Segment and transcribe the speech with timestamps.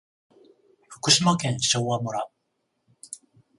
[0.89, 2.27] 福島県昭和村